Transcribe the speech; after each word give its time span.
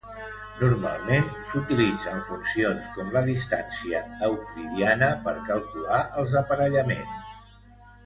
Normalment 0.61 1.27
s'utilitzen 1.51 2.23
funcions 2.31 2.89
com 2.97 3.13
la 3.19 3.23
distància 3.29 4.03
euclidiana 4.31 5.13
per 5.29 5.39
calcular 5.53 6.05
els 6.25 6.39
aparellaments. 6.45 7.35